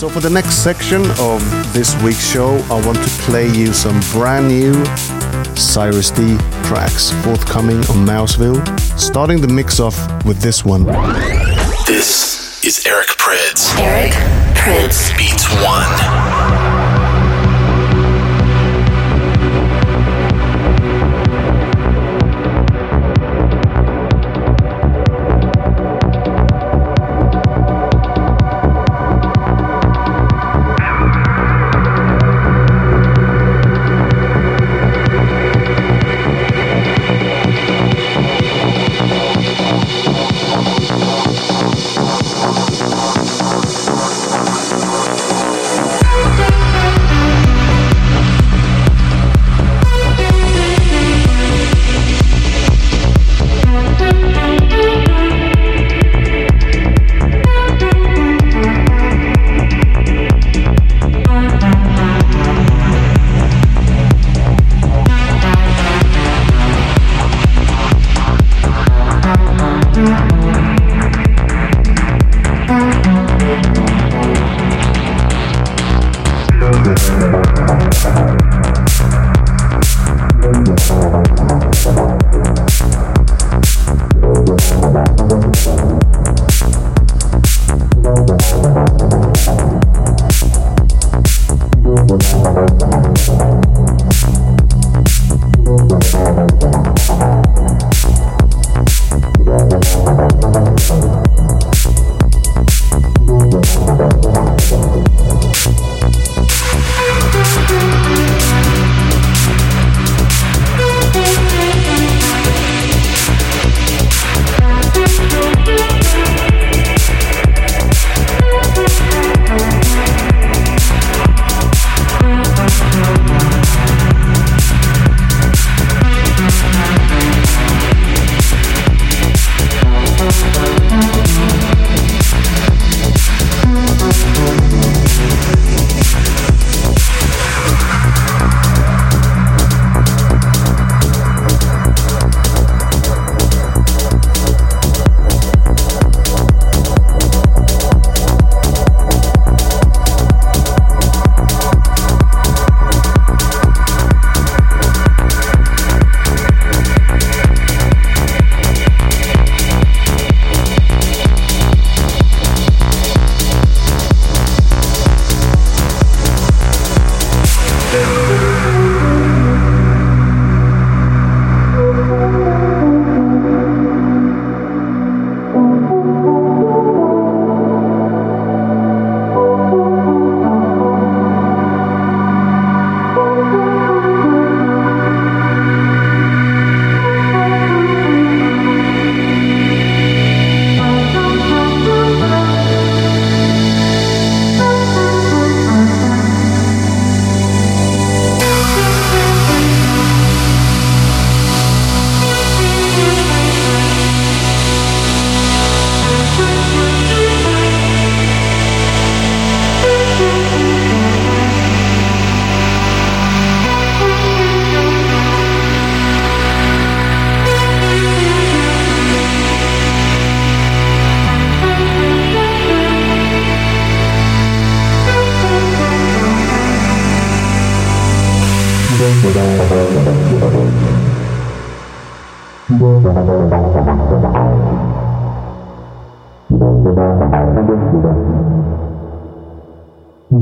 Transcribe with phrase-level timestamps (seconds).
[0.00, 1.42] So, for the next section of
[1.74, 4.72] this week's show, I want to play you some brand new
[5.52, 8.66] Cirez D tracks forthcoming on Mouseville,
[8.98, 10.86] starting the mix off with this one.
[11.86, 13.78] This is Eric Prydz.
[13.78, 14.12] Eric
[14.56, 15.14] Prydz.
[15.18, 16.89] Beats 1.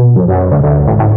[0.00, 1.09] ハハハハ!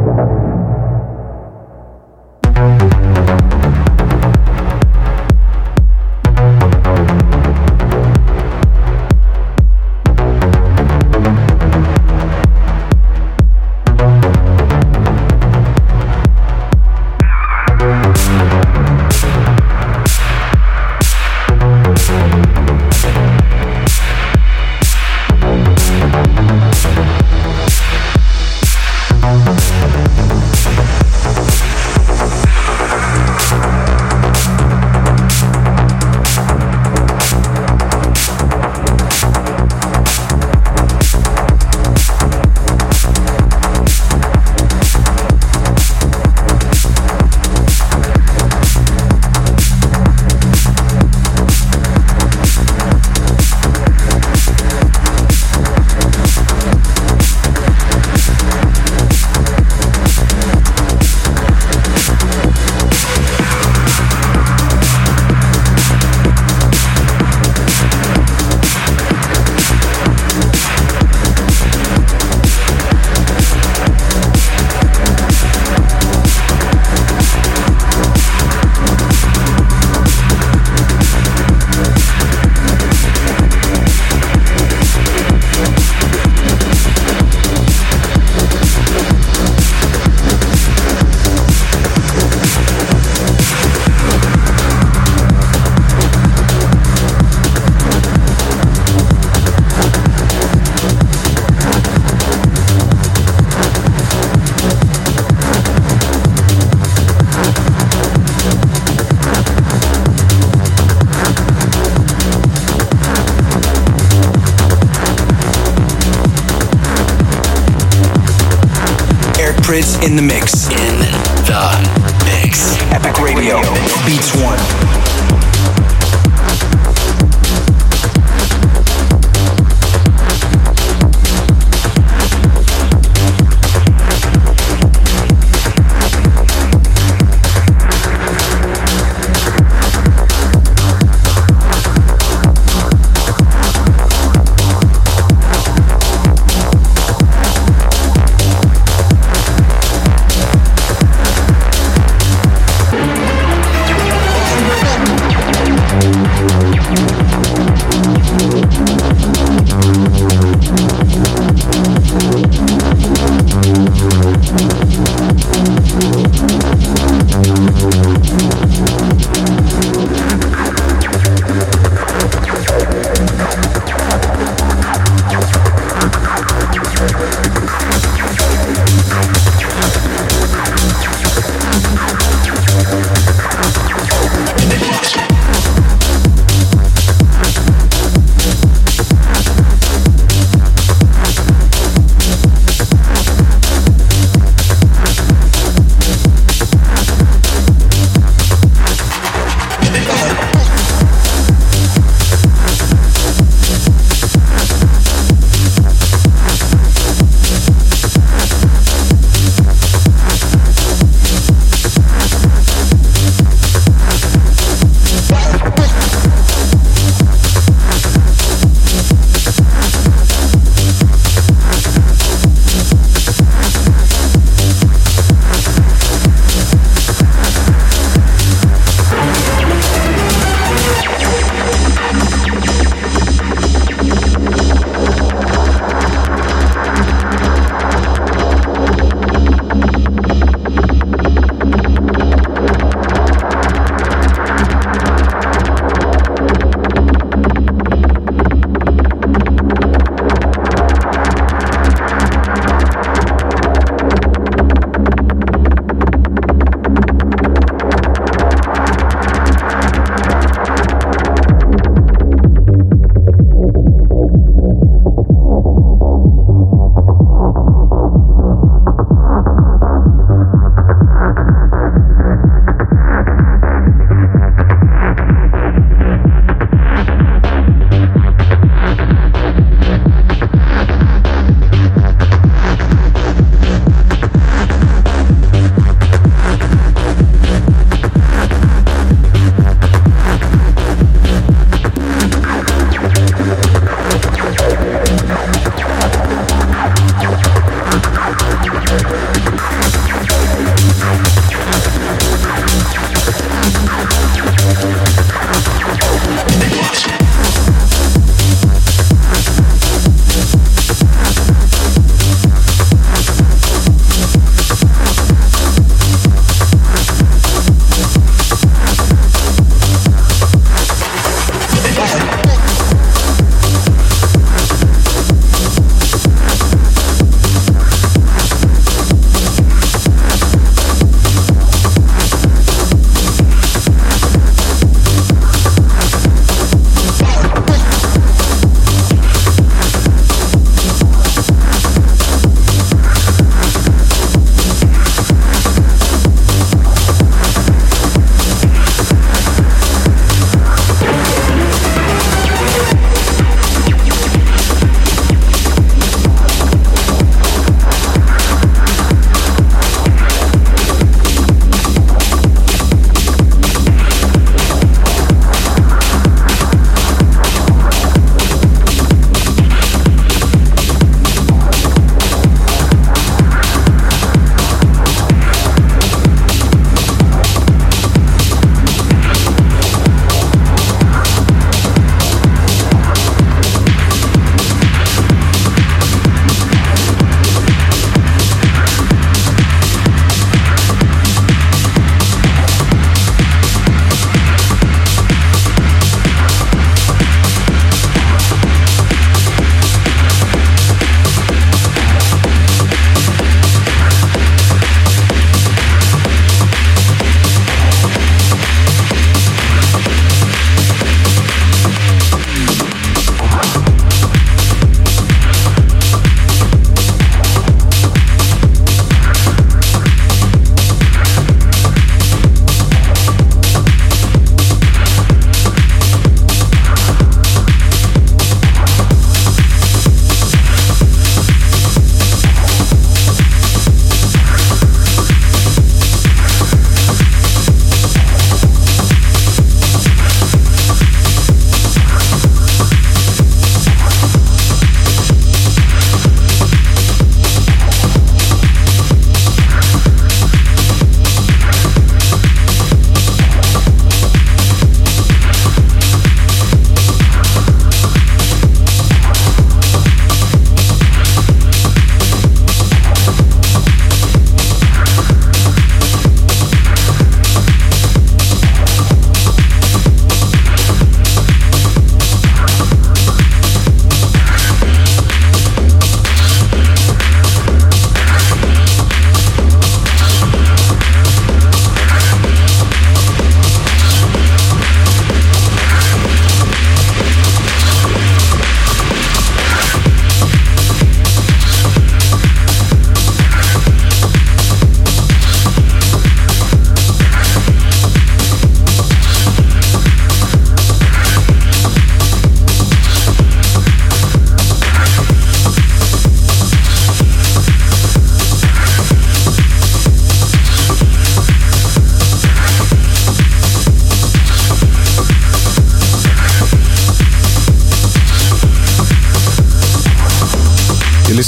[120.03, 120.62] In the mix.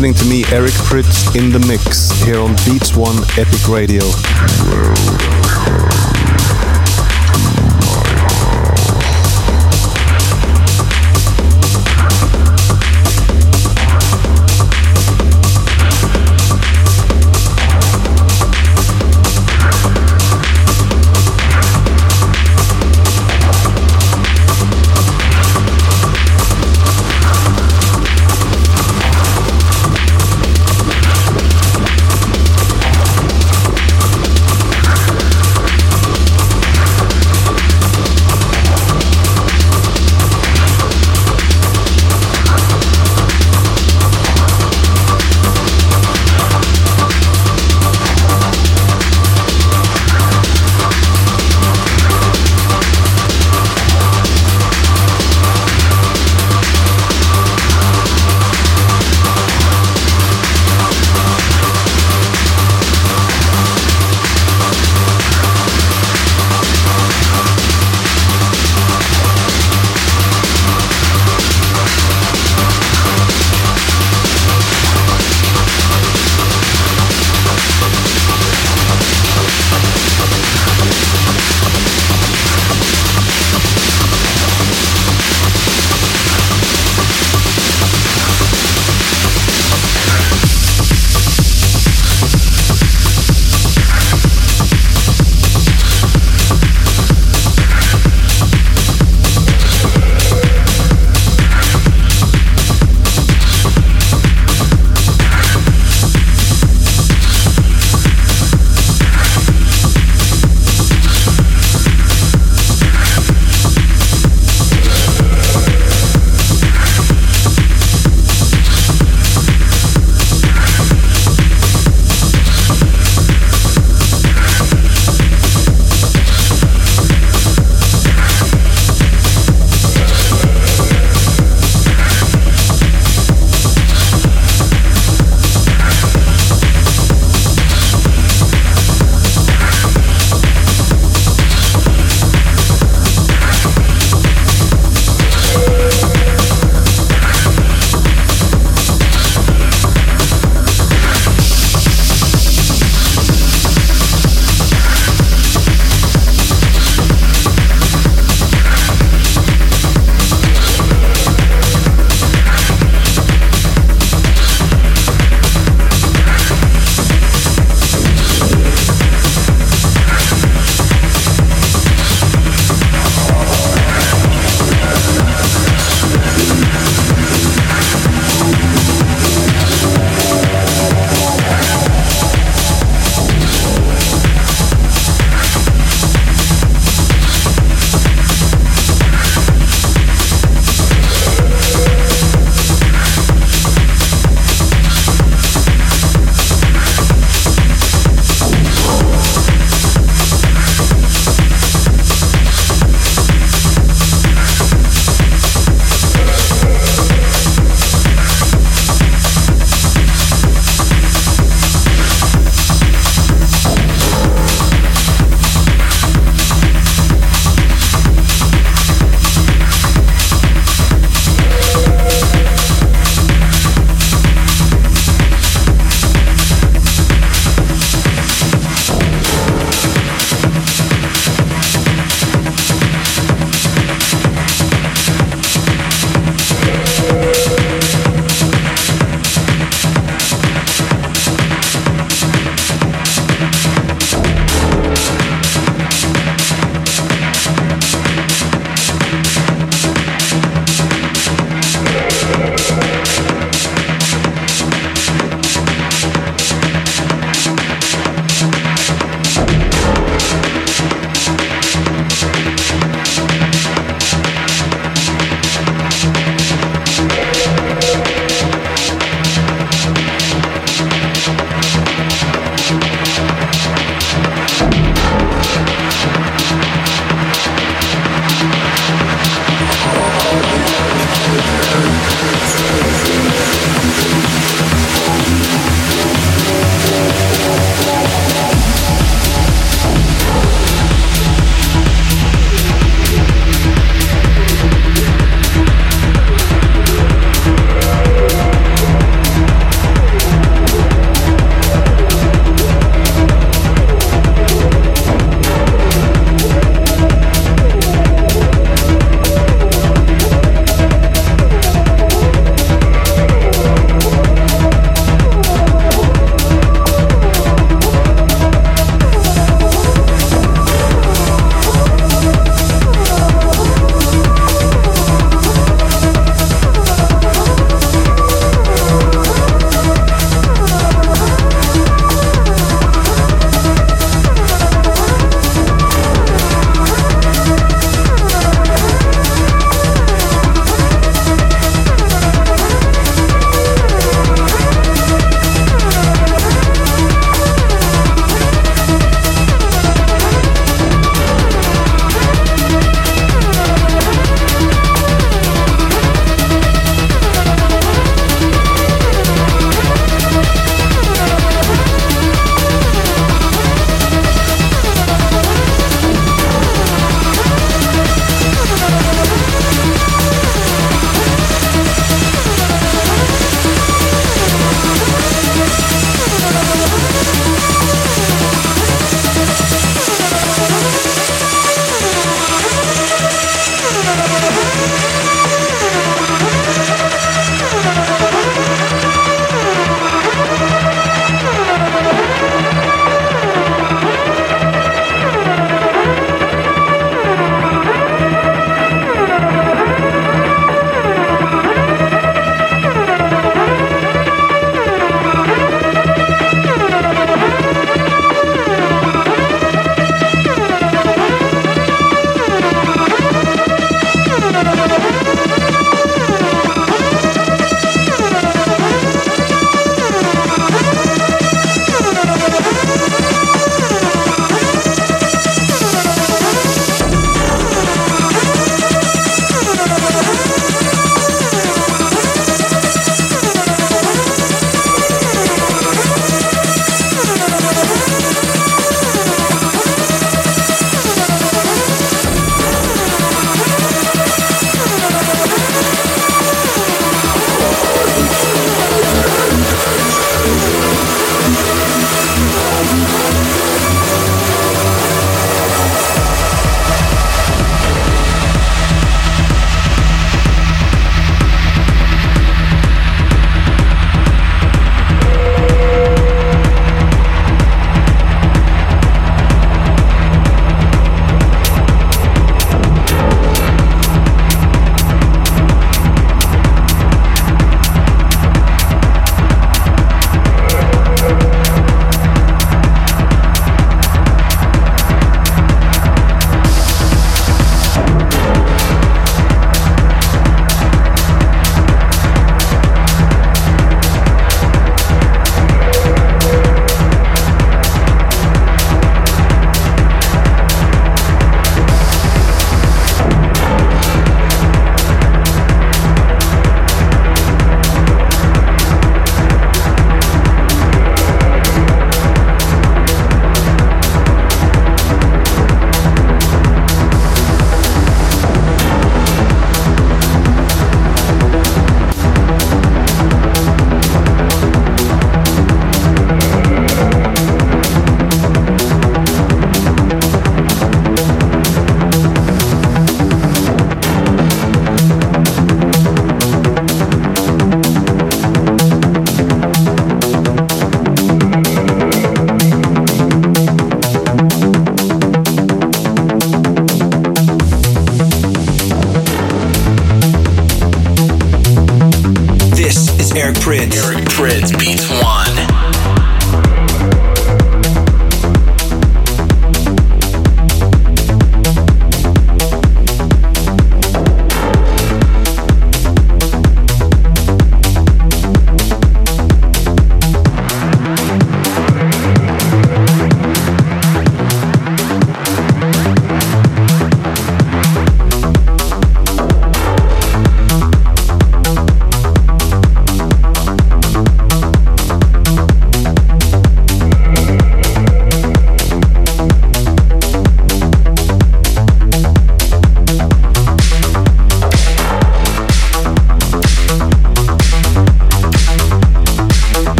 [0.00, 4.00] Listening to me, Eric Prydz, in the mix here on Beats One Epic Radio.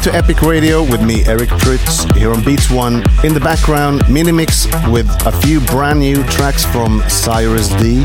[0.00, 3.02] Listening to Epic Radio with me, Eric Prydz, here on Beats One.
[3.22, 7.96] In the background, mini mix with a few brand new tracks from Cirez D.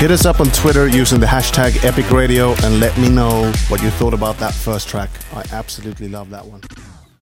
[0.00, 3.82] Hit us up on Twitter using the hashtag Epic Radio and let me know what
[3.82, 5.10] you thought about that first track.
[5.34, 6.62] I absolutely love that one.